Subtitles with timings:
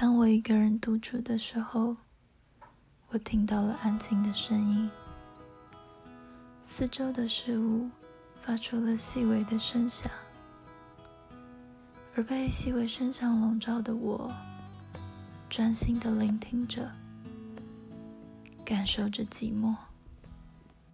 [0.00, 1.96] 当我一个人独处的时候
[3.08, 4.88] 我听到了安静的声音。
[6.62, 7.90] 四周的事物
[8.40, 10.08] 发出了细微的声响。
[12.14, 14.32] 而被细微声响笼罩的我
[15.48, 16.92] 专心的聆听着
[18.64, 19.87] 感受着寂寞。